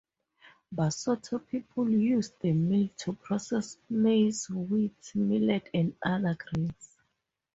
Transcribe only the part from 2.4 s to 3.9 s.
mill to process